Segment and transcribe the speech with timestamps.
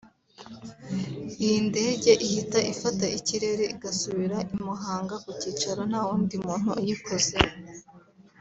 [1.43, 7.55] iyi ndege ihita ifata ikirere igasubira i Muhanga ku cyicaro nta wundi muntu uyikozeho